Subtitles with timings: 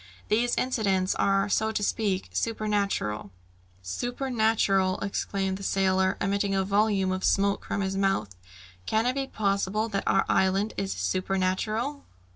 [0.29, 3.29] These incidents are, so to speak, supernatural"
[3.99, 8.35] "Supernatural!" exclaimed the sailor, emitting a volume of smoke from his mouth.
[8.87, 12.05] "Can it be possible that our island is supernatural?"